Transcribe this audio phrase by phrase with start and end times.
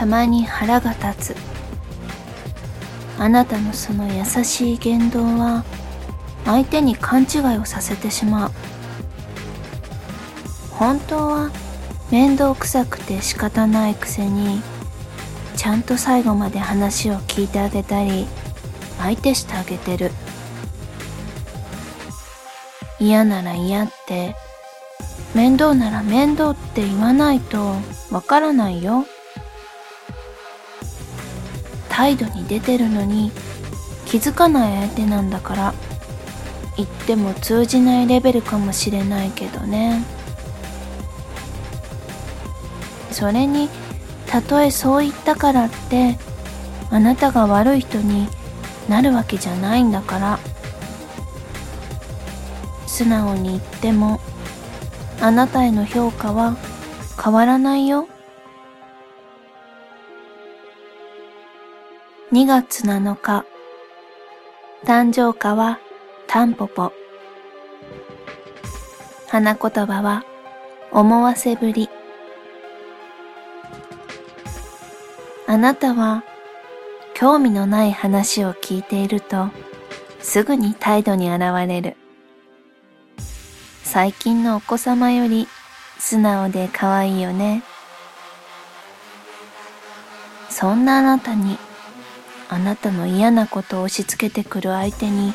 [0.00, 1.36] たまに腹が立つ。
[3.18, 5.62] あなたのその優しい言動は
[6.46, 8.50] 相手に勘違いをさせてしまう。
[10.70, 11.50] 本当は
[12.10, 14.62] 面倒くさくて仕方ないくせに
[15.54, 18.26] ちゃんと最後まで話を聞いてあげたり
[18.96, 20.12] 相手してあげてる。
[22.98, 24.34] 嫌なら嫌って
[25.34, 27.74] 面倒なら面倒って言わないと
[28.10, 29.04] わからないよ。
[32.00, 33.30] 態度に出てるのに
[34.06, 35.74] 気づかない相手なんだから
[36.78, 40.02] 言っても通じないレベルかもしれないけどね。
[43.10, 43.68] それに
[44.26, 46.16] たとえそう言ったからって
[46.90, 48.28] あなたが悪い人に
[48.88, 50.38] なるわけじゃないんだから。
[52.86, 54.20] 素直に言っても
[55.20, 56.56] あなたへの評価は
[57.22, 58.08] 変わらないよ。
[62.32, 63.44] 2月7日
[64.84, 65.80] 誕生花は
[66.28, 66.92] タンポポ
[69.26, 70.22] 花言葉は
[70.92, 71.90] 思わせぶり
[75.48, 76.22] あなたは
[77.14, 79.48] 興味のない話を聞いていると
[80.20, 81.96] すぐに態度に現れる。
[83.82, 85.48] 最近のお子様より
[85.98, 87.64] 素直で可愛いよね。
[90.48, 91.58] そんなあなたに
[92.50, 95.32] あなたの嫌なことを押し付けてくる相手に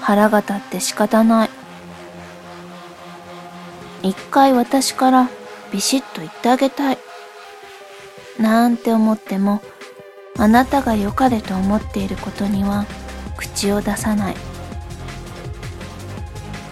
[0.00, 1.50] 腹が立って仕方ない。
[4.02, 5.30] 一回私から
[5.70, 6.98] ビシッと言ってあげたい。
[8.40, 9.60] なんて思っても
[10.38, 12.86] あなたが良かれと思っていることには
[13.36, 14.36] 口を出さない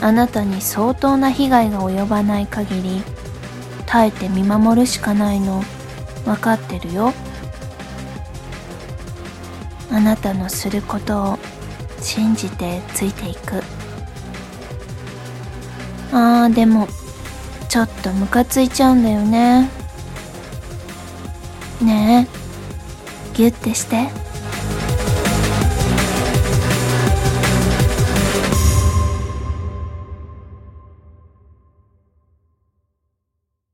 [0.00, 3.02] あなたに相当な被害が及ばない限り
[3.86, 5.62] 耐えて見守るしかないの
[6.24, 7.12] 分かってるよ
[9.96, 11.38] あなたのすることを
[12.02, 13.62] 信じてついていく
[16.12, 16.86] あーでも
[17.70, 19.70] ちょっとムカついちゃうんだよね
[21.80, 24.25] ねえギュッてして。